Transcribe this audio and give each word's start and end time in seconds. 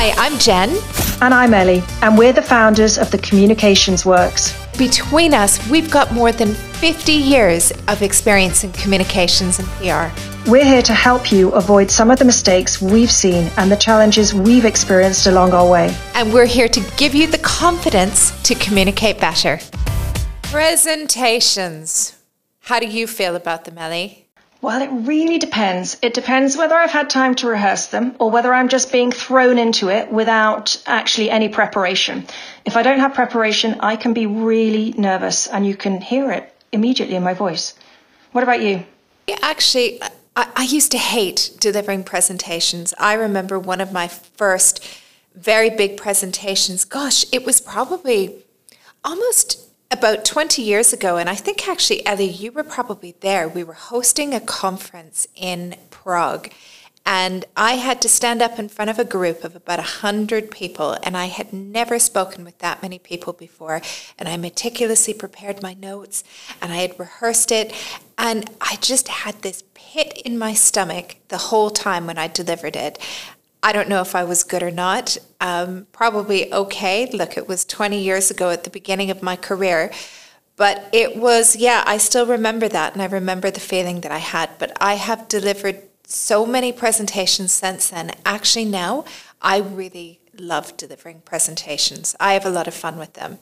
Hi, 0.00 0.14
I'm 0.16 0.38
Jen. 0.38 0.78
And 1.20 1.34
I'm 1.34 1.52
Elly, 1.52 1.82
and 2.02 2.16
we're 2.16 2.32
the 2.32 2.40
founders 2.40 2.98
of 2.98 3.10
the 3.10 3.18
Communications 3.18 4.06
Works. 4.06 4.54
Between 4.78 5.34
us, 5.34 5.58
we've 5.68 5.90
got 5.90 6.12
more 6.12 6.30
than 6.30 6.54
50 6.54 7.10
years 7.10 7.72
of 7.88 8.00
experience 8.02 8.62
in 8.62 8.70
communications 8.70 9.58
and 9.58 9.66
PR. 9.70 10.06
We're 10.48 10.64
here 10.64 10.82
to 10.82 10.94
help 10.94 11.32
you 11.32 11.50
avoid 11.50 11.90
some 11.90 12.12
of 12.12 12.20
the 12.20 12.24
mistakes 12.24 12.80
we've 12.80 13.10
seen 13.10 13.50
and 13.56 13.72
the 13.72 13.76
challenges 13.76 14.32
we've 14.32 14.64
experienced 14.64 15.26
along 15.26 15.52
our 15.52 15.68
way. 15.68 15.92
And 16.14 16.32
we're 16.32 16.46
here 16.46 16.68
to 16.68 16.80
give 16.96 17.12
you 17.12 17.26
the 17.26 17.38
confidence 17.38 18.30
to 18.44 18.54
communicate 18.54 19.18
better. 19.18 19.58
Presentations. 20.42 22.16
How 22.60 22.78
do 22.78 22.86
you 22.86 23.08
feel 23.08 23.34
about 23.34 23.64
them, 23.64 23.76
Elly? 23.78 24.27
Well, 24.60 24.82
it 24.82 24.90
really 25.06 25.38
depends. 25.38 25.96
It 26.02 26.14
depends 26.14 26.56
whether 26.56 26.74
I've 26.74 26.90
had 26.90 27.08
time 27.08 27.36
to 27.36 27.46
rehearse 27.46 27.86
them 27.86 28.16
or 28.18 28.30
whether 28.30 28.52
I'm 28.52 28.68
just 28.68 28.90
being 28.90 29.12
thrown 29.12 29.56
into 29.56 29.88
it 29.88 30.10
without 30.10 30.82
actually 30.84 31.30
any 31.30 31.48
preparation. 31.48 32.26
If 32.64 32.76
I 32.76 32.82
don't 32.82 32.98
have 32.98 33.14
preparation, 33.14 33.76
I 33.80 33.94
can 33.94 34.14
be 34.14 34.26
really 34.26 34.94
nervous 34.98 35.46
and 35.46 35.64
you 35.64 35.76
can 35.76 36.00
hear 36.00 36.32
it 36.32 36.52
immediately 36.72 37.14
in 37.14 37.22
my 37.22 37.34
voice. 37.34 37.74
What 38.32 38.42
about 38.42 38.60
you? 38.60 38.84
Actually, 39.42 40.02
I, 40.34 40.48
I 40.56 40.64
used 40.64 40.90
to 40.90 40.98
hate 40.98 41.52
delivering 41.60 42.02
presentations. 42.02 42.92
I 42.98 43.14
remember 43.14 43.60
one 43.60 43.80
of 43.80 43.92
my 43.92 44.08
first 44.08 44.84
very 45.36 45.70
big 45.70 45.96
presentations. 45.96 46.84
Gosh, 46.84 47.24
it 47.32 47.44
was 47.44 47.60
probably 47.60 48.44
almost 49.04 49.67
about 49.90 50.24
20 50.24 50.60
years 50.60 50.92
ago, 50.92 51.16
and 51.16 51.28
I 51.28 51.34
think 51.34 51.66
actually, 51.66 52.04
Elly, 52.04 52.28
you 52.28 52.52
were 52.52 52.64
probably 52.64 53.14
there. 53.20 53.48
We 53.48 53.64
were 53.64 53.72
hosting 53.72 54.34
a 54.34 54.40
conference 54.40 55.26
in 55.34 55.76
Prague, 55.90 56.50
and 57.06 57.46
I 57.56 57.76
had 57.76 58.02
to 58.02 58.08
stand 58.08 58.42
up 58.42 58.58
in 58.58 58.68
front 58.68 58.90
of 58.90 58.98
a 58.98 59.04
group 59.04 59.42
of 59.42 59.56
about 59.56 59.78
100 59.78 60.50
people, 60.50 60.98
and 61.02 61.16
I 61.16 61.26
had 61.26 61.54
never 61.54 61.98
spoken 61.98 62.44
with 62.44 62.58
that 62.58 62.82
many 62.82 62.98
people 62.98 63.32
before. 63.32 63.80
And 64.18 64.28
I 64.28 64.36
meticulously 64.36 65.14
prepared 65.14 65.62
my 65.62 65.72
notes, 65.72 66.22
and 66.60 66.70
I 66.70 66.76
had 66.76 67.00
rehearsed 67.00 67.50
it, 67.50 67.72
and 68.18 68.50
I 68.60 68.76
just 68.76 69.08
had 69.08 69.40
this 69.40 69.64
pit 69.72 70.20
in 70.22 70.36
my 70.36 70.52
stomach 70.52 71.16
the 71.28 71.38
whole 71.38 71.70
time 71.70 72.06
when 72.06 72.18
I 72.18 72.28
delivered 72.28 72.76
it. 72.76 72.98
I 73.62 73.72
don't 73.72 73.88
know 73.88 74.02
if 74.02 74.14
I 74.14 74.24
was 74.24 74.44
good 74.44 74.62
or 74.62 74.70
not. 74.70 75.16
Um, 75.40 75.86
probably 75.92 76.52
okay. 76.52 77.08
Look, 77.12 77.36
it 77.36 77.46
was 77.48 77.64
20 77.64 78.00
years 78.00 78.30
ago 78.30 78.50
at 78.50 78.64
the 78.64 78.70
beginning 78.70 79.10
of 79.10 79.22
my 79.22 79.36
career. 79.36 79.92
But 80.56 80.88
it 80.92 81.16
was, 81.16 81.54
yeah, 81.54 81.84
I 81.86 81.98
still 81.98 82.26
remember 82.26 82.68
that 82.68 82.92
and 82.92 83.00
I 83.00 83.06
remember 83.06 83.50
the 83.50 83.60
feeling 83.60 84.00
that 84.00 84.10
I 84.10 84.18
had. 84.18 84.50
But 84.58 84.76
I 84.80 84.94
have 84.94 85.28
delivered 85.28 85.82
so 86.04 86.44
many 86.44 86.72
presentations 86.72 87.52
since 87.52 87.90
then. 87.90 88.10
Actually, 88.24 88.64
now 88.64 89.04
I 89.40 89.58
really 89.58 90.20
love 90.36 90.76
delivering 90.76 91.20
presentations. 91.20 92.16
I 92.18 92.32
have 92.32 92.44
a 92.44 92.50
lot 92.50 92.66
of 92.66 92.74
fun 92.74 92.98
with 92.98 93.12
them. 93.12 93.38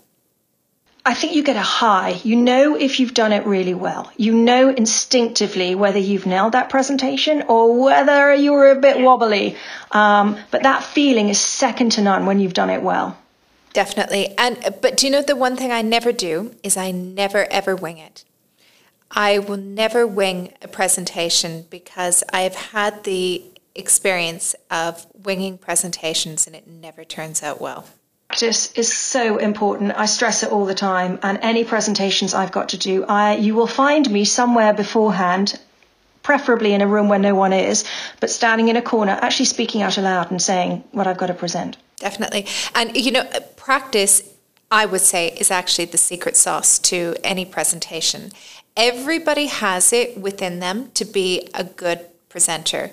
I 1.07 1.15
think 1.15 1.35
you 1.35 1.45
get 1.45 1.55
a 1.55 1.61
high. 1.61 2.21
You 2.25 2.35
know 2.35 2.75
if 2.75 2.99
you've 2.99 3.15
done 3.15 3.33
it 3.33 3.47
really 3.47 3.75
well. 3.75 4.11
You 4.17 4.33
know 4.33 4.71
instinctively 4.71 5.77
whether 5.77 6.01
you've 6.01 6.27
nailed 6.27 6.55
that 6.55 6.69
presentation 6.69 7.43
or 7.43 7.81
whether 7.81 8.35
you 8.35 8.53
were 8.53 8.73
a 8.73 8.81
bit 8.81 9.01
wobbly. 9.01 9.57
Um, 9.93 10.37
but 10.51 10.65
that 10.65 10.83
feeling 10.83 11.29
is 11.29 11.39
second 11.39 11.93
to 11.93 12.03
none 12.03 12.27
when 12.27 12.41
you've 12.41 12.55
done 12.55 12.71
it 12.71 12.83
well. 12.83 13.17
Definitely. 13.73 14.34
And 14.37 14.59
but 14.83 14.97
do 14.97 15.07
you 15.07 15.12
know 15.12 15.23
the 15.23 15.37
one 15.37 15.55
thing 15.55 15.71
I 15.71 15.81
never 15.81 16.11
do 16.11 16.57
is 16.65 16.77
I 16.77 16.91
never 16.91 17.47
ever 17.53 17.77
wing 17.77 17.99
it. 17.99 18.25
I 19.09 19.39
will 19.39 19.59
never 19.59 20.09
wing 20.09 20.55
a 20.61 20.67
presentation 20.67 21.67
because 21.71 22.25
I've 22.33 22.57
had 22.57 23.05
the 23.05 23.45
experience 23.77 24.57
of 24.73 25.07
winging 25.15 25.57
presentations 25.57 26.49
and 26.49 26.57
it 26.57 26.67
never 26.67 27.05
turns 27.05 27.45
out 27.45 27.61
well 27.61 27.87
practice 28.28 28.72
is 28.72 28.92
so 28.92 29.38
important. 29.38 29.92
I 29.96 30.06
stress 30.06 30.42
it 30.42 30.50
all 30.50 30.66
the 30.66 30.74
time. 30.74 31.19
And 31.22 31.38
any 31.42 31.64
presentations 31.64 32.34
I've 32.34 32.53
got 32.53 32.70
to 32.70 32.78
do, 32.78 33.04
I, 33.04 33.37
you 33.37 33.54
will 33.54 33.66
find 33.66 34.10
me 34.10 34.25
somewhere 34.25 34.72
beforehand, 34.72 35.59
preferably 36.22 36.72
in 36.72 36.81
a 36.81 36.86
room 36.86 37.09
where 37.09 37.19
no 37.19 37.34
one 37.34 37.53
is, 37.53 37.84
but 38.20 38.31
standing 38.31 38.69
in 38.69 38.76
a 38.76 38.82
corner, 38.82 39.12
actually 39.12 39.47
speaking 39.47 39.82
out 39.82 39.97
aloud 39.97 40.31
and 40.31 40.42
saying 40.42 40.82
what 40.92 41.06
I've 41.06 41.19
got 41.19 41.28
to 41.28 41.34
present. 41.34 41.76
Definitely. 41.98 42.47
And, 42.75 42.97
you 42.97 43.12
know, 43.12 43.25
practice, 43.56 44.22
I 44.70 44.86
would 44.86 45.00
say, 45.00 45.28
is 45.28 45.50
actually 45.50 45.86
the 45.86 45.98
secret 45.98 46.36
sauce 46.36 46.78
to 46.81 47.15
any 47.22 47.44
presentation. 47.44 48.32
Everybody 48.76 49.47
has 49.47 49.92
it 49.92 50.19
within 50.19 50.59
them 50.59 50.91
to 50.94 51.04
be 51.04 51.48
a 51.54 51.65
good 51.65 52.04
presenter. 52.28 52.91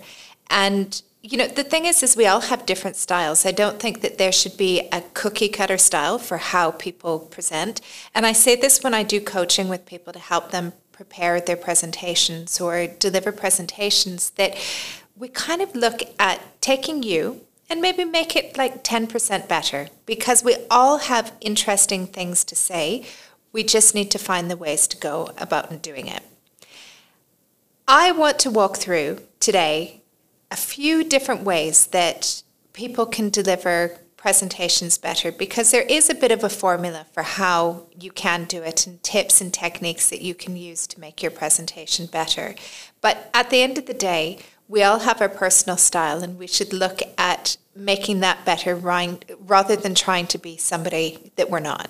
And 0.49 1.01
you 1.23 1.37
know 1.37 1.47
the 1.47 1.63
thing 1.63 1.85
is 1.85 2.03
is 2.03 2.17
we 2.17 2.27
all 2.27 2.41
have 2.41 2.65
different 2.65 2.97
styles. 2.97 3.45
I 3.45 3.51
don't 3.51 3.79
think 3.79 4.01
that 4.01 4.17
there 4.17 4.33
should 4.33 4.57
be 4.57 4.89
a 4.91 5.01
cookie 5.13 5.47
cutter 5.47 5.77
style 5.77 6.19
for 6.19 6.37
how 6.37 6.71
people 6.71 7.19
present. 7.19 7.79
And 8.13 8.25
i 8.25 8.33
say 8.33 8.55
this 8.55 8.83
when 8.83 8.93
i 8.93 9.03
do 9.03 9.19
coaching 9.21 9.69
with 9.69 9.85
people 9.85 10.11
to 10.13 10.19
help 10.19 10.51
them 10.51 10.73
prepare 10.91 11.39
their 11.39 11.55
presentations 11.55 12.59
or 12.61 12.87
deliver 12.87 13.31
presentations 13.31 14.31
that 14.31 14.55
we 15.15 15.27
kind 15.29 15.61
of 15.61 15.75
look 15.75 16.01
at 16.19 16.61
taking 16.61 17.03
you 17.03 17.41
and 17.69 17.81
maybe 17.81 18.05
make 18.05 18.35
it 18.35 18.57
like 18.57 18.83
10% 18.83 19.47
better. 19.47 19.87
Because 20.05 20.43
we 20.43 20.57
all 20.69 20.99
have 20.99 21.33
interesting 21.41 22.05
things 22.05 22.43
to 22.43 22.55
say. 22.55 23.05
We 23.51 23.63
just 23.63 23.95
need 23.95 24.11
to 24.11 24.19
find 24.19 24.51
the 24.51 24.57
ways 24.57 24.87
to 24.87 24.97
go 24.97 25.31
about 25.37 25.81
doing 25.81 26.07
it. 26.07 26.21
I 27.87 28.11
want 28.11 28.37
to 28.39 28.51
walk 28.51 28.77
through 28.77 29.19
today 29.39 30.02
a 30.53 30.55
few 30.55 31.03
different 31.03 31.41
ways 31.41 31.87
that 31.87 32.43
people 32.73 33.07
can 33.07 33.29
deliver 33.29 33.97
presentations 34.15 34.99
better 34.99 35.31
because 35.31 35.71
there 35.71 35.81
is 35.81 36.09
a 36.09 36.15
bit 36.15 36.31
of 36.31 36.43
a 36.43 36.49
formula 36.49 37.07
for 37.11 37.23
how 37.23 37.87
you 37.99 38.11
can 38.11 38.45
do 38.45 38.61
it 38.61 38.85
and 38.85 39.01
tips 39.01 39.41
and 39.41 39.51
techniques 39.51 40.09
that 40.11 40.21
you 40.21 40.35
can 40.35 40.55
use 40.55 40.85
to 40.85 40.99
make 40.99 41.23
your 41.23 41.31
presentation 41.31 42.05
better. 42.05 42.53
But 43.01 43.31
at 43.33 43.49
the 43.49 43.63
end 43.63 43.79
of 43.79 43.87
the 43.87 43.95
day, 43.95 44.39
we 44.69 44.83
all 44.83 44.99
have 44.99 45.19
our 45.21 45.27
personal 45.27 45.75
style 45.75 46.23
and 46.23 46.37
we 46.37 46.47
should 46.47 46.71
look 46.71 47.01
at 47.17 47.57
making 47.75 48.19
that 48.19 48.45
better 48.45 48.75
rather 48.75 49.75
than 49.75 49.95
trying 49.95 50.27
to 50.27 50.37
be 50.37 50.55
somebody 50.55 51.31
that 51.35 51.49
we're 51.49 51.59
not. 51.59 51.89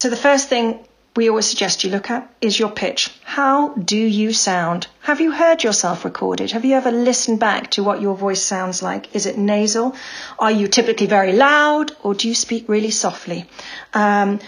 So 0.00 0.10
the 0.10 0.16
first 0.16 0.50
thing 0.50 0.86
we 1.16 1.28
always 1.28 1.46
suggest 1.46 1.84
you 1.84 1.90
look 1.90 2.10
at 2.10 2.32
is 2.40 2.58
your 2.58 2.70
pitch. 2.70 3.10
How 3.24 3.74
do 3.74 3.96
you 3.96 4.32
sound? 4.32 4.86
Have 5.00 5.20
you 5.20 5.32
heard 5.32 5.64
yourself 5.64 6.04
recorded? 6.04 6.52
Have 6.52 6.64
you 6.64 6.74
ever 6.74 6.90
listened 6.90 7.40
back 7.40 7.70
to 7.72 7.82
what 7.82 8.00
your 8.00 8.14
voice 8.14 8.42
sounds 8.42 8.82
like? 8.82 9.14
Is 9.16 9.26
it 9.26 9.38
nasal? 9.38 9.96
Are 10.38 10.50
you 10.50 10.68
typically 10.68 11.06
very 11.06 11.32
loud 11.32 11.92
or 12.02 12.14
do 12.14 12.28
you 12.28 12.34
speak 12.34 12.68
really 12.68 12.90
softly? 12.90 13.46
Um, 13.94 14.38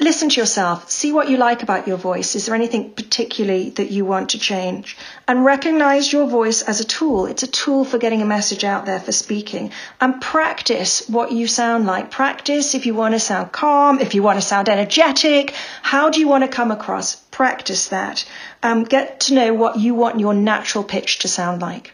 listen 0.00 0.28
to 0.28 0.40
yourself, 0.40 0.90
see 0.90 1.12
what 1.12 1.28
you 1.28 1.36
like 1.36 1.62
about 1.62 1.86
your 1.86 1.96
voice. 1.96 2.34
Is 2.34 2.46
there 2.46 2.54
anything 2.54 2.90
particularly 2.90 3.70
that 3.70 3.90
you 3.90 4.04
want 4.04 4.30
to 4.30 4.38
change? 4.38 4.96
And 5.28 5.44
recognize 5.44 6.12
your 6.12 6.26
voice 6.26 6.62
as 6.62 6.80
a 6.80 6.84
tool. 6.84 7.26
It's 7.26 7.42
a 7.42 7.46
tool 7.46 7.84
for 7.84 7.98
getting 7.98 8.22
a 8.22 8.26
message 8.26 8.64
out 8.64 8.86
there 8.86 9.00
for 9.00 9.12
speaking. 9.12 9.70
And 10.00 10.20
practice 10.20 11.08
what 11.08 11.32
you 11.32 11.46
sound 11.46 11.86
like. 11.86 12.10
Practice 12.10 12.74
if 12.74 12.86
you 12.86 12.94
want 12.94 13.14
to 13.14 13.20
sound 13.20 13.52
calm, 13.52 14.00
if 14.00 14.14
you 14.14 14.22
want 14.22 14.40
to 14.40 14.46
sound 14.46 14.68
energetic. 14.68 15.54
How 15.82 16.10
do 16.10 16.20
you 16.20 16.28
want 16.28 16.44
to 16.44 16.48
come 16.48 16.70
across? 16.70 17.16
Practice 17.16 17.88
that. 17.88 18.24
Um, 18.62 18.84
get 18.84 19.20
to 19.20 19.34
know 19.34 19.54
what 19.54 19.78
you 19.78 19.94
want 19.94 20.20
your 20.20 20.34
natural 20.34 20.84
pitch 20.84 21.20
to 21.20 21.28
sound 21.28 21.62
like. 21.62 21.92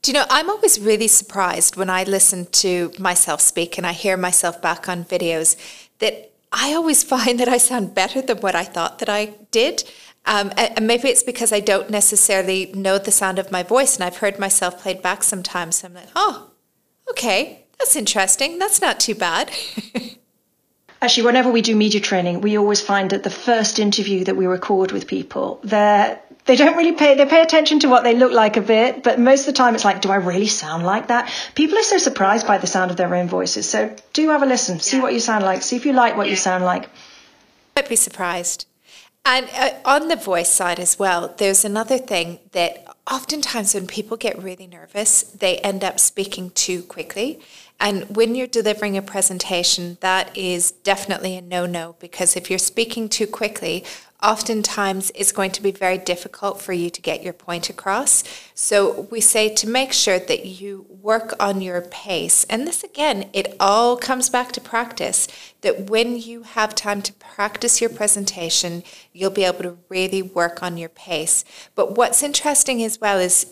Do 0.00 0.12
you 0.12 0.14
know, 0.14 0.26
I'm 0.30 0.48
always 0.48 0.80
really 0.80 1.08
surprised 1.08 1.76
when 1.76 1.90
I 1.90 2.04
listen 2.04 2.46
to 2.46 2.92
myself 2.98 3.40
speak 3.40 3.78
and 3.78 3.86
I 3.86 3.92
hear 3.92 4.16
myself 4.16 4.62
back 4.62 4.88
on 4.88 5.04
videos 5.04 5.56
that 5.98 6.30
I 6.52 6.74
always 6.74 7.02
find 7.14 7.38
that 7.40 7.48
I 7.48 7.58
sound 7.58 7.94
better 7.94 8.22
than 8.22 8.38
what 8.38 8.54
I 8.54 8.64
thought 8.64 8.98
that 8.98 9.08
I 9.08 9.34
did. 9.50 9.84
Um, 10.26 10.52
and 10.58 10.86
maybe 10.86 11.08
it's 11.08 11.22
because 11.22 11.52
I 11.52 11.60
don't 11.60 11.88
necessarily 11.88 12.70
know 12.74 12.98
the 12.98 13.10
sound 13.10 13.38
of 13.38 13.50
my 13.50 13.62
voice, 13.62 13.96
and 13.96 14.04
I've 14.04 14.18
heard 14.18 14.38
myself 14.38 14.82
played 14.82 15.00
back 15.00 15.22
sometimes. 15.22 15.76
So 15.76 15.88
I'm 15.88 15.94
like, 15.94 16.08
oh, 16.14 16.50
okay, 17.10 17.64
that's 17.78 17.96
interesting. 17.96 18.58
That's 18.58 18.82
not 18.82 19.00
too 19.00 19.14
bad. 19.14 19.50
Actually, 21.00 21.26
whenever 21.26 21.50
we 21.50 21.62
do 21.62 21.76
media 21.76 22.00
training, 22.00 22.40
we 22.40 22.58
always 22.58 22.80
find 22.80 23.10
that 23.10 23.22
the 23.22 23.30
first 23.30 23.78
interview 23.78 24.24
that 24.24 24.36
we 24.36 24.46
record 24.46 24.92
with 24.92 25.06
people, 25.06 25.60
they're 25.62 26.20
they 26.48 26.56
don't 26.56 26.76
really 26.76 26.92
pay 26.92 27.14
they 27.14 27.26
pay 27.26 27.42
attention 27.42 27.78
to 27.80 27.88
what 27.88 28.02
they 28.02 28.16
look 28.16 28.32
like 28.32 28.56
a 28.56 28.60
bit 28.60 29.04
but 29.04 29.20
most 29.20 29.40
of 29.40 29.46
the 29.46 29.52
time 29.52 29.76
it's 29.76 29.84
like 29.84 30.00
do 30.00 30.10
i 30.10 30.16
really 30.16 30.48
sound 30.48 30.84
like 30.84 31.08
that? 31.08 31.32
People 31.54 31.78
are 31.78 31.82
so 31.82 31.98
surprised 31.98 32.46
by 32.46 32.58
the 32.58 32.66
sound 32.66 32.90
of 32.90 32.96
their 32.96 33.14
own 33.14 33.28
voices. 33.28 33.68
So 33.68 33.94
do 34.12 34.28
have 34.30 34.42
a 34.42 34.46
listen. 34.46 34.80
See 34.80 35.00
what 35.00 35.12
you 35.12 35.20
sound 35.20 35.44
like. 35.44 35.62
See 35.62 35.76
if 35.76 35.86
you 35.86 35.92
like 35.92 36.16
what 36.16 36.28
you 36.28 36.36
sound 36.36 36.64
like. 36.64 36.88
Might 37.76 37.88
be 37.88 37.96
surprised. 37.96 38.66
And 39.24 39.48
uh, 39.54 39.70
on 39.84 40.08
the 40.08 40.16
voice 40.16 40.50
side 40.50 40.80
as 40.80 40.98
well 40.98 41.34
there's 41.36 41.64
another 41.64 41.98
thing 41.98 42.38
that 42.52 42.84
oftentimes 43.10 43.74
when 43.74 43.86
people 43.86 44.16
get 44.16 44.42
really 44.42 44.66
nervous 44.66 45.22
they 45.22 45.58
end 45.58 45.84
up 45.84 46.00
speaking 46.00 46.50
too 46.50 46.82
quickly 46.82 47.40
And 47.80 48.16
when 48.16 48.34
you're 48.34 48.46
delivering 48.46 48.96
a 48.96 49.02
presentation, 49.02 49.98
that 50.00 50.36
is 50.36 50.72
definitely 50.72 51.36
a 51.36 51.42
no 51.42 51.64
no 51.66 51.96
because 52.00 52.36
if 52.36 52.50
you're 52.50 52.58
speaking 52.58 53.08
too 53.08 53.26
quickly, 53.26 53.84
oftentimes 54.22 55.12
it's 55.14 55.30
going 55.30 55.52
to 55.52 55.62
be 55.62 55.70
very 55.70 55.96
difficult 55.96 56.60
for 56.60 56.72
you 56.72 56.90
to 56.90 57.00
get 57.00 57.22
your 57.22 57.32
point 57.32 57.70
across. 57.70 58.24
So 58.52 59.02
we 59.12 59.20
say 59.20 59.54
to 59.54 59.68
make 59.68 59.92
sure 59.92 60.18
that 60.18 60.44
you 60.44 60.86
work 60.88 61.34
on 61.38 61.60
your 61.60 61.80
pace. 61.82 62.44
And 62.44 62.66
this 62.66 62.82
again, 62.82 63.30
it 63.32 63.54
all 63.60 63.96
comes 63.96 64.28
back 64.28 64.50
to 64.52 64.60
practice. 64.60 65.28
That 65.60 65.88
when 65.88 66.18
you 66.18 66.42
have 66.42 66.74
time 66.74 67.02
to 67.02 67.12
practice 67.14 67.80
your 67.80 67.90
presentation, 67.90 68.82
you'll 69.12 69.30
be 69.30 69.44
able 69.44 69.62
to 69.62 69.78
really 69.88 70.22
work 70.22 70.62
on 70.62 70.76
your 70.76 70.88
pace. 70.88 71.44
But 71.76 71.96
what's 71.96 72.22
interesting 72.22 72.82
as 72.82 73.00
well 73.00 73.18
is 73.18 73.44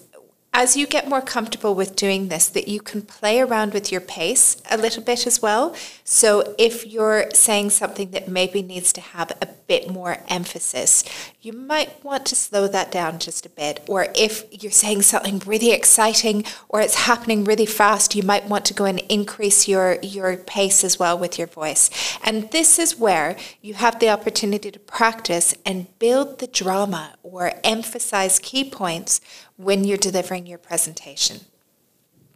as 0.57 0.75
you 0.75 0.87
get 0.87 1.07
more 1.07 1.21
comfortable 1.21 1.75
with 1.75 1.95
doing 1.95 2.29
this, 2.29 2.49
that 2.49 2.67
you 2.67 2.81
can 2.81 3.03
play 3.03 3.39
around 3.41 3.75
with 3.75 3.93
your 3.93 4.01
pace 4.01 4.57
a 4.71 4.79
little 4.79 5.03
bit 5.03 5.27
as 5.27 5.43
well. 5.43 5.77
So 6.03 6.55
if 6.57 6.87
you're 6.87 7.31
saying 7.35 7.71
something 7.71 8.13
that 8.13 8.27
maybe 8.27 8.63
needs 8.63 8.91
to 8.95 9.03
have 9.03 9.33
a 9.43 9.49
bit 9.67 9.91
more 9.91 10.17
emphasis, 10.29 11.05
you 11.43 11.53
might 11.53 12.03
want 12.03 12.25
to 12.27 12.35
slow 12.35 12.69
that 12.69 12.91
down 12.91 13.19
just 13.19 13.45
a 13.45 13.51
bit. 13.51 13.85
Or 13.87 14.07
if 14.17 14.45
you're 14.51 14.73
saying 14.73 15.03
something 15.03 15.41
really 15.41 15.73
exciting 15.73 16.45
or 16.71 16.81
it's 16.81 17.05
happening 17.05 17.45
really 17.45 17.67
fast, 17.67 18.15
you 18.15 18.23
might 18.23 18.49
want 18.49 18.65
to 18.65 18.75
go 18.75 18.87
and 18.87 19.01
increase 19.11 19.69
your, 19.69 19.99
your 20.01 20.39
pace 20.39 20.83
as 20.85 20.99
well 20.99 21.19
with 21.19 21.37
your 21.37 21.49
voice. 21.49 21.91
And 22.25 22.51
this 22.51 22.79
is 22.79 22.99
where 22.99 23.37
you 23.61 23.75
have 23.75 23.99
the 23.99 24.09
opportunity 24.09 24.71
to 24.71 24.79
practice 24.79 25.55
and 25.67 25.99
build 25.99 26.39
the 26.39 26.47
drama 26.47 27.16
or 27.37 27.53
emphasize 27.63 28.39
key 28.39 28.65
points 28.65 29.21
when 29.57 29.85
you're 29.85 29.99
delivering 29.99 30.47
your 30.47 30.59
presentation. 30.59 31.41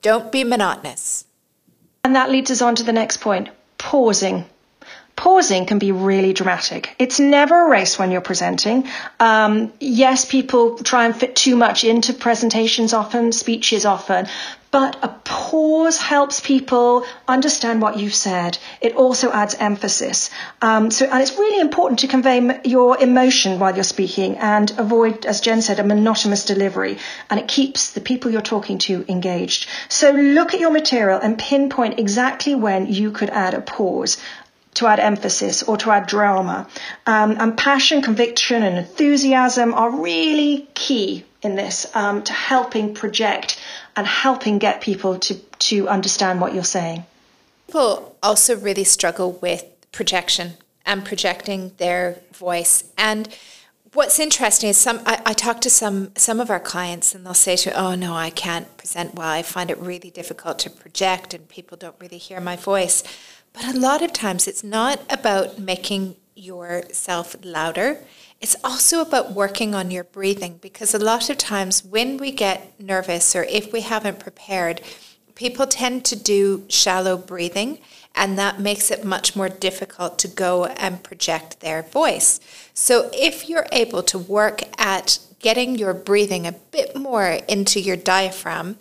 Don't 0.03 0.31
be 0.31 0.45
monotonous. 0.45 1.25
And 2.05 2.17
that 2.17 2.31
leads 2.31 2.51
us 2.51 2.61
on 2.61 2.75
to 2.77 2.83
the 2.83 2.93
next 2.93 3.19
point 3.19 3.49
pausing. 3.79 4.45
Pausing 5.17 5.65
can 5.67 5.79
be 5.79 5.93
really 5.93 6.33
dramatic. 6.35 6.95
It's 6.99 7.19
never 7.19 7.67
a 7.67 7.71
race 7.71 7.99
when 7.99 8.11
you're 8.11 8.21
presenting. 8.21 8.89
Um, 9.19 9.73
yes, 9.81 10.25
people 10.25 10.79
try 10.79 11.07
and 11.07 11.17
fit 11.17 11.35
too 11.35 11.57
much 11.57 11.85
into 11.85 12.13
presentations 12.13 12.93
often, 12.93 13.33
speeches 13.33 13.85
often, 13.87 14.27
but 14.71 14.97
a 15.03 15.09
pause 15.09 15.97
helps 15.99 16.41
people 16.41 17.05
understand 17.27 17.83
what 17.83 17.99
you've 17.99 18.15
said. 18.15 18.57
It 18.81 18.95
also 18.95 19.33
adds 19.33 19.55
emphasis. 19.55 20.31
Um, 20.63 20.91
so, 20.91 21.07
and 21.07 21.21
it's 21.21 21.37
really 21.37 21.61
important 21.61 22.01
to 22.01 22.09
convey 22.09 22.61
your 22.65 22.99
emotion 22.99 23.59
while 23.59 23.75
you're 23.75 23.83
speaking 23.83 24.37
and 24.37 24.71
avoid, 24.79 25.27
as 25.27 25.41
Jen 25.41 25.61
said, 25.63 25.81
a 25.81 25.85
monotonous 25.85 26.45
delivery. 26.45 26.99
And 27.29 27.41
it 27.41 27.49
keeps 27.49 27.93
the 27.93 28.01
people 28.01 28.31
you're 28.31 28.43
talking 28.43 28.79
to 28.79 29.05
engaged. 29.09 29.67
So 29.89 30.13
look 30.13 30.55
at 30.55 30.61
your 30.61 30.71
material 30.71 31.19
and 31.21 31.39
pinpoint 31.39 31.99
exactly 31.99 32.55
when 32.55 32.93
you 32.93 33.11
could 33.11 33.31
add 33.31 33.55
a 33.55 33.61
pause 33.61 34.19
to 34.75 34.87
add 34.87 35.01
emphasis 35.01 35.63
or 35.63 35.77
to 35.79 35.91
add 35.91 36.07
drama. 36.07 36.67
Um, 37.07 37.37
and 37.39 37.57
passion, 37.57 38.03
conviction, 38.03 38.63
and 38.63 38.79
enthusiasm 38.79 39.75
are 39.75 39.91
really 39.91 40.69
key 40.75 41.25
in 41.43 41.57
this 41.57 41.95
um, 41.95 42.23
to 42.23 42.33
helping 42.33 42.95
project 42.95 43.61
and 43.97 44.07
helping 44.07 44.59
get 44.59 44.81
people 44.81 45.19
to, 45.19 45.35
to 45.35 45.89
understand 45.89 46.41
what 46.41 46.55
you're 46.55 46.65
saying. 46.65 47.05
People 47.67 48.17
also 48.23 48.57
really 48.57 48.85
struggle 48.85 49.33
with 49.33 49.65
projection 49.93 50.55
and 50.87 51.05
projecting 51.05 51.73
their 51.79 52.21
voice. 52.33 52.85
And 52.97 53.29
what's 53.93 54.19
interesting 54.19 54.71
is 54.71 54.77
some 54.77 55.01
I, 55.05 55.21
I, 55.27 55.33
talk 55.33 55.61
to 55.63 55.71
some 55.71 56.13
some 56.17 56.41
of 56.41 56.51
our 56.51 56.61
clients 56.61 57.15
and 57.15 57.27
they'll 57.27 57.35
say 57.35 57.57
to 57.57 57.73
oh 57.73 57.95
no 57.95 58.15
I 58.15 58.31
can't 58.31 58.77
present 58.77 59.15
well 59.15 59.29
I 59.29 59.43
find 59.43 59.71
it 59.71 59.79
really 59.79 60.11
difficult 60.11 60.59
to 60.61 60.71
project 60.71 61.35
and 61.35 61.49
people 61.49 61.77
don't 61.77 61.97
really 61.99 62.19
hear 62.19 62.41
my 62.41 62.57
voice 62.57 63.03
but 63.53 63.65
a 63.65 63.79
lot 63.79 64.03
of 64.03 64.13
times 64.13 64.47
it's 64.47 64.65
not 64.65 65.01
about 65.11 65.59
making 65.59 66.17
yourself 66.35 67.37
louder 67.43 67.99
it's 68.41 68.57
also 68.65 69.03
about 69.03 69.33
working 69.33 69.75
on 69.75 69.91
your 69.91 70.05
breathing 70.05 70.59
because 70.63 70.95
a 70.95 70.99
lot 70.99 71.29
of 71.29 71.37
times 71.37 71.85
when 71.85 72.17
we 72.17 72.33
get 72.33 72.81
nervous 72.81 73.37
or 73.37 73.45
if 73.45 73.71
we 73.71 73.83
haven't 73.83 74.19
prepared, 74.19 74.81
people 75.35 75.67
tend 75.67 76.07
to 76.07 76.17
do 76.17 76.65
shallow 76.69 77.19
breathing 77.19 77.79
and 78.15 78.39
that 78.39 78.59
makes 78.59 78.91
it 78.91 79.05
much 79.05 79.37
more 79.37 79.51
difficult 79.51 80.19
to 80.19 80.29
go 80.29 80.65
and 80.65 81.05
project 81.05 81.61
their 81.61 81.83
voice. 81.83 82.41
So 82.73 83.11
if 83.13 83.47
you're 83.47 83.67
able 83.73 84.03
to 84.05 84.19
work 84.19 84.63
at 84.79 85.19
getting 85.39 85.77
your 85.77 85.93
breathing 85.93 86.47
a 86.47 86.53
bit 86.53 86.97
more 86.97 87.41
into 87.47 87.79
your 87.79 87.97
diaphragm 87.97 88.79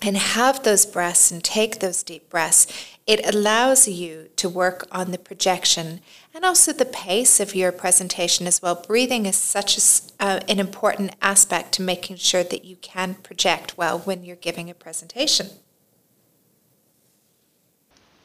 and 0.00 0.16
have 0.16 0.62
those 0.62 0.86
breaths 0.86 1.32
and 1.32 1.42
take 1.42 1.80
those 1.80 2.04
deep 2.04 2.30
breaths, 2.30 2.68
it 3.06 3.24
allows 3.24 3.86
you 3.86 4.28
to 4.36 4.48
work 4.48 4.86
on 4.90 5.12
the 5.12 5.18
projection 5.18 6.00
and 6.34 6.44
also 6.44 6.72
the 6.72 6.84
pace 6.84 7.38
of 7.40 7.54
your 7.54 7.72
presentation 7.72 8.46
as 8.46 8.60
well. 8.60 8.74
Breathing 8.74 9.26
is 9.26 9.36
such 9.36 9.78
a, 9.78 10.24
uh, 10.24 10.40
an 10.48 10.58
important 10.58 11.14
aspect 11.22 11.72
to 11.72 11.82
making 11.82 12.16
sure 12.16 12.42
that 12.42 12.64
you 12.64 12.76
can 12.76 13.14
project 13.14 13.78
well 13.78 14.00
when 14.00 14.24
you're 14.24 14.36
giving 14.36 14.68
a 14.68 14.74
presentation. 14.74 15.48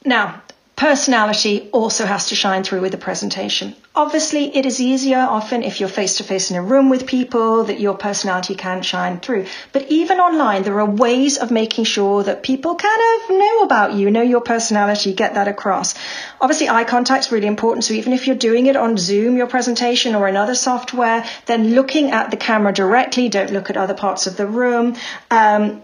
Now, 0.04 0.42
Personality 0.82 1.70
also 1.74 2.08
has 2.08 2.30
to 2.30 2.36
shine 2.36 2.64
through 2.64 2.82
with 2.82 2.92
the 2.92 2.98
presentation. 2.98 3.76
Obviously, 3.94 4.56
it 4.56 4.66
is 4.66 4.80
easier 4.80 5.20
often 5.20 5.64
if 5.64 5.82
you're 5.82 5.90
face 5.90 6.16
to 6.18 6.24
face 6.24 6.50
in 6.50 6.56
a 6.56 6.62
room 6.62 6.90
with 6.90 7.06
people 7.06 7.66
that 7.66 7.82
your 7.82 7.94
personality 7.98 8.56
can 8.56 8.82
shine 8.82 9.20
through. 9.20 9.48
But 9.74 9.92
even 9.92 10.18
online, 10.18 10.64
there 10.64 10.80
are 10.80 10.90
ways 10.90 11.38
of 11.38 11.52
making 11.52 11.84
sure 11.84 12.24
that 12.24 12.42
people 12.42 12.76
kind 12.76 13.02
of 13.16 13.30
know 13.38 13.60
about 13.64 13.94
you, 13.94 14.10
know 14.10 14.22
your 14.22 14.40
personality, 14.40 15.12
get 15.12 15.34
that 15.34 15.50
across. 15.50 15.94
Obviously, 16.40 16.70
eye 16.70 16.86
contact 16.86 17.26
is 17.26 17.32
really 17.34 17.48
important. 17.48 17.84
So 17.84 17.94
even 17.94 18.14
if 18.14 18.28
you're 18.28 18.38
doing 18.38 18.68
it 18.68 18.78
on 18.78 18.98
Zoom, 18.98 19.36
your 19.36 19.48
presentation 19.48 20.16
or 20.16 20.26
another 20.26 20.56
software, 20.56 21.26
then 21.48 21.72
looking 21.72 22.12
at 22.12 22.32
the 22.32 22.38
camera 22.38 22.72
directly, 22.72 23.28
don't 23.28 23.52
look 23.52 23.70
at 23.70 23.76
other 23.76 23.94
parts 23.94 24.26
of 24.26 24.38
the 24.38 24.48
room. 24.48 24.96
Um, 25.30 25.82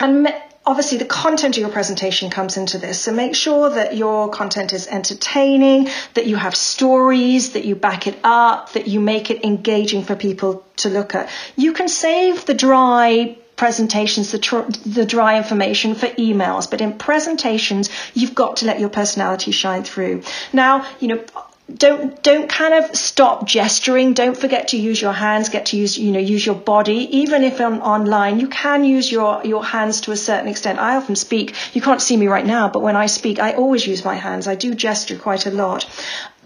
and 0.00 0.26
obviously 0.66 0.98
the 0.98 1.04
content 1.04 1.56
of 1.56 1.60
your 1.60 1.70
presentation 1.70 2.30
comes 2.30 2.56
into 2.56 2.78
this. 2.78 3.00
So 3.00 3.12
make 3.12 3.34
sure 3.34 3.70
that 3.70 3.96
your 3.96 4.30
content 4.30 4.72
is 4.72 4.86
entertaining, 4.86 5.88
that 6.14 6.26
you 6.26 6.36
have 6.36 6.56
stories, 6.56 7.52
that 7.52 7.64
you 7.64 7.74
back 7.74 8.06
it 8.06 8.18
up, 8.24 8.72
that 8.72 8.88
you 8.88 9.00
make 9.00 9.30
it 9.30 9.44
engaging 9.44 10.04
for 10.04 10.16
people 10.16 10.64
to 10.78 10.88
look 10.88 11.14
at. 11.14 11.28
You 11.56 11.72
can 11.72 11.88
save 11.88 12.46
the 12.46 12.54
dry 12.54 13.36
presentations, 13.56 14.32
the, 14.32 14.38
tr- 14.38 14.70
the 14.84 15.04
dry 15.06 15.36
information 15.36 15.94
for 15.94 16.06
emails, 16.06 16.68
but 16.68 16.80
in 16.80 16.98
presentations, 16.98 17.88
you've 18.12 18.34
got 18.34 18.56
to 18.58 18.66
let 18.66 18.80
your 18.80 18.88
personality 18.88 19.52
shine 19.52 19.84
through. 19.84 20.22
Now, 20.52 20.86
you 20.98 21.08
know, 21.08 21.24
don't 21.72 22.22
don't 22.22 22.48
kind 22.48 22.74
of 22.74 22.94
stop 22.94 23.46
gesturing. 23.46 24.12
Don't 24.12 24.36
forget 24.36 24.68
to 24.68 24.76
use 24.76 25.00
your 25.00 25.12
hands. 25.12 25.48
Get 25.48 25.66
to 25.66 25.76
use 25.78 25.96
you 25.96 26.12
know 26.12 26.18
use 26.18 26.44
your 26.44 26.54
body. 26.54 27.18
Even 27.18 27.42
if 27.42 27.60
on 27.60 27.80
online 27.80 28.38
you 28.38 28.48
can 28.48 28.84
use 28.84 29.10
your 29.10 29.42
your 29.44 29.64
hands 29.64 30.02
to 30.02 30.12
a 30.12 30.16
certain 30.16 30.48
extent. 30.48 30.78
I 30.78 30.96
often 30.96 31.16
speak. 31.16 31.54
You 31.74 31.80
can't 31.80 32.02
see 32.02 32.16
me 32.16 32.26
right 32.26 32.44
now 32.44 32.68
but 32.68 32.82
when 32.82 32.96
i 32.96 33.06
speak 33.06 33.38
i 33.38 33.52
always 33.52 33.86
use 33.86 34.04
my 34.04 34.14
hands. 34.14 34.46
I 34.46 34.56
do 34.56 34.74
gesture 34.74 35.16
quite 35.16 35.46
a 35.46 35.50
lot 35.50 35.86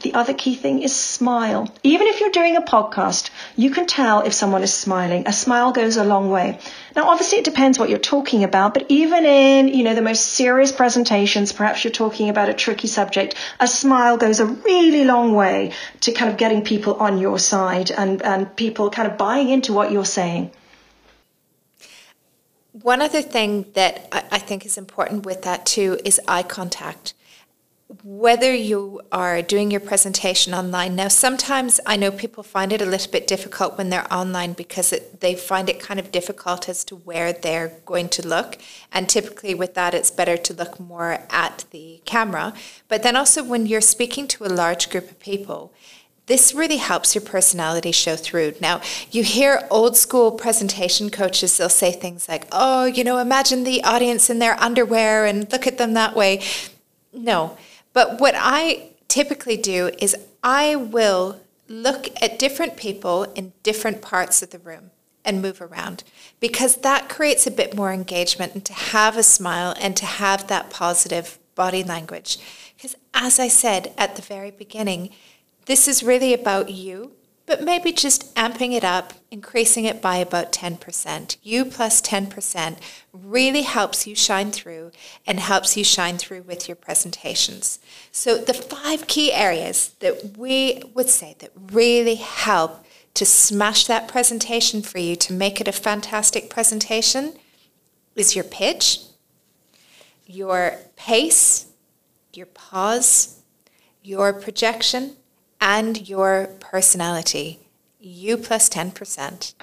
the 0.00 0.14
other 0.14 0.34
key 0.34 0.54
thing 0.54 0.82
is 0.82 0.94
smile. 0.94 1.72
Even 1.82 2.06
if 2.06 2.20
you're 2.20 2.30
doing 2.30 2.56
a 2.56 2.62
podcast, 2.62 3.30
you 3.56 3.70
can 3.70 3.86
tell 3.86 4.20
if 4.20 4.32
someone 4.32 4.62
is 4.62 4.72
smiling. 4.72 5.26
A 5.26 5.32
smile 5.32 5.72
goes 5.72 5.96
a 5.96 6.04
long 6.04 6.30
way. 6.30 6.58
Now, 6.94 7.08
obviously 7.08 7.38
it 7.38 7.44
depends 7.44 7.78
what 7.78 7.88
you're 7.88 7.98
talking 7.98 8.44
about, 8.44 8.74
but 8.74 8.86
even 8.88 9.24
in, 9.24 9.68
you 9.68 9.84
know, 9.84 9.94
the 9.94 10.02
most 10.02 10.24
serious 10.24 10.72
presentations, 10.72 11.52
perhaps 11.52 11.84
you're 11.84 11.92
talking 11.92 12.28
about 12.28 12.48
a 12.48 12.54
tricky 12.54 12.88
subject, 12.88 13.34
a 13.60 13.68
smile 13.68 14.16
goes 14.16 14.40
a 14.40 14.46
really 14.46 15.04
long 15.04 15.34
way 15.34 15.72
to 16.02 16.12
kind 16.12 16.30
of 16.30 16.36
getting 16.36 16.62
people 16.62 16.94
on 16.94 17.18
your 17.18 17.38
side 17.38 17.90
and, 17.90 18.22
and 18.22 18.54
people 18.56 18.90
kind 18.90 19.10
of 19.10 19.18
buying 19.18 19.48
into 19.48 19.72
what 19.72 19.90
you're 19.90 20.04
saying. 20.04 20.50
One 22.72 23.02
other 23.02 23.22
thing 23.22 23.66
that 23.74 24.06
I 24.12 24.38
think 24.38 24.64
is 24.64 24.78
important 24.78 25.26
with 25.26 25.42
that 25.42 25.66
too 25.66 25.98
is 26.04 26.20
eye 26.28 26.44
contact 26.44 27.14
whether 28.04 28.54
you 28.54 29.00
are 29.10 29.40
doing 29.40 29.70
your 29.70 29.80
presentation 29.80 30.52
online 30.52 30.94
now 30.94 31.08
sometimes 31.08 31.80
i 31.86 31.96
know 31.96 32.10
people 32.10 32.42
find 32.42 32.70
it 32.70 32.82
a 32.82 32.84
little 32.84 33.10
bit 33.10 33.26
difficult 33.26 33.78
when 33.78 33.88
they're 33.88 34.12
online 34.12 34.52
because 34.52 34.92
it, 34.92 35.20
they 35.20 35.34
find 35.34 35.70
it 35.70 35.80
kind 35.80 35.98
of 35.98 36.12
difficult 36.12 36.68
as 36.68 36.84
to 36.84 36.94
where 36.94 37.32
they're 37.32 37.72
going 37.86 38.06
to 38.06 38.26
look 38.26 38.58
and 38.92 39.08
typically 39.08 39.54
with 39.54 39.72
that 39.72 39.94
it's 39.94 40.10
better 40.10 40.36
to 40.36 40.52
look 40.52 40.78
more 40.78 41.20
at 41.30 41.64
the 41.70 41.98
camera 42.04 42.52
but 42.88 43.02
then 43.02 43.16
also 43.16 43.42
when 43.42 43.64
you're 43.64 43.80
speaking 43.80 44.28
to 44.28 44.44
a 44.44 44.48
large 44.48 44.90
group 44.90 45.10
of 45.10 45.18
people 45.18 45.72
this 46.26 46.52
really 46.54 46.76
helps 46.76 47.14
your 47.14 47.24
personality 47.24 47.90
show 47.90 48.14
through. 48.14 48.52
Now, 48.60 48.82
you 49.10 49.22
hear 49.22 49.66
old 49.70 49.96
school 49.96 50.30
presentation 50.30 51.08
coaches, 51.08 51.56
they'll 51.56 51.70
say 51.70 51.90
things 51.90 52.28
like, 52.28 52.46
oh, 52.52 52.84
you 52.84 53.02
know, 53.02 53.16
imagine 53.16 53.64
the 53.64 53.82
audience 53.82 54.28
in 54.28 54.38
their 54.38 54.60
underwear 54.60 55.24
and 55.24 55.50
look 55.50 55.66
at 55.66 55.78
them 55.78 55.94
that 55.94 56.14
way. 56.14 56.42
No, 57.14 57.56
but 57.98 58.20
what 58.20 58.36
I 58.38 58.90
typically 59.08 59.56
do 59.56 59.90
is 59.98 60.14
I 60.40 60.76
will 60.76 61.40
look 61.66 62.06
at 62.22 62.38
different 62.38 62.76
people 62.76 63.24
in 63.24 63.52
different 63.64 64.02
parts 64.02 64.40
of 64.40 64.50
the 64.50 64.60
room. 64.60 64.92
and 65.24 65.42
move 65.42 65.60
around 65.60 66.04
because 66.40 66.76
that 66.76 67.08
creates 67.08 67.44
a 67.46 67.50
bit 67.50 67.74
more 67.74 67.92
engagement 67.92 68.54
and 68.54 68.64
to 68.64 68.72
have 68.72 69.16
a 69.16 69.22
smile 69.22 69.74
and 69.78 69.94
to 69.96 70.06
have 70.06 70.46
that 70.46 70.70
positive 70.70 71.38
body 71.56 71.82
language. 71.82 72.38
Because 72.76 72.94
as 73.12 73.38
I 73.40 73.48
said 73.48 73.92
at 73.98 74.14
the 74.14 74.22
very 74.22 74.52
beginning, 74.52 75.10
this 75.66 75.88
is 75.88 76.02
really 76.04 76.32
about 76.32 76.70
you 76.70 77.12
but 77.48 77.64
maybe 77.64 77.90
just 77.90 78.32
amping 78.34 78.74
it 78.74 78.84
up, 78.84 79.14
increasing 79.30 79.86
it 79.86 80.02
by 80.02 80.18
about 80.18 80.52
10%. 80.52 81.38
You 81.42 81.64
plus 81.64 82.02
10% 82.02 82.76
really 83.12 83.62
helps 83.62 84.06
you 84.06 84.14
shine 84.14 84.52
through 84.52 84.92
and 85.26 85.40
helps 85.40 85.76
you 85.76 85.82
shine 85.82 86.18
through 86.18 86.42
with 86.42 86.68
your 86.68 86.76
presentations. 86.76 87.80
So, 88.12 88.36
the 88.36 88.52
five 88.52 89.06
key 89.06 89.32
areas 89.32 89.94
that 90.00 90.36
we 90.36 90.82
would 90.94 91.08
say 91.08 91.36
that 91.38 91.50
really 91.72 92.16
help 92.16 92.84
to 93.14 93.24
smash 93.24 93.86
that 93.86 94.06
presentation 94.06 94.82
for 94.82 94.98
you 94.98 95.16
to 95.16 95.32
make 95.32 95.60
it 95.60 95.66
a 95.66 95.72
fantastic 95.72 96.50
presentation 96.50 97.32
is 98.14 98.36
your 98.36 98.44
pitch, 98.44 99.00
your 100.26 100.76
pace, 100.96 101.66
your 102.34 102.46
pause, 102.46 103.40
your 104.02 104.32
projection, 104.34 105.16
and 105.60 106.08
your 106.08 106.48
personality. 106.60 107.60
You 108.00 108.36
plus 108.36 108.68
10%. 108.68 109.54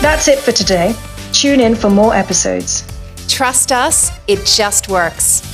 That's 0.00 0.28
it 0.28 0.38
for 0.38 0.52
today. 0.52 0.94
Tune 1.32 1.60
in 1.60 1.74
for 1.74 1.90
more 1.90 2.14
episodes. 2.14 2.84
Trust 3.28 3.72
us, 3.72 4.10
it 4.26 4.44
just 4.46 4.88
works. 4.88 5.49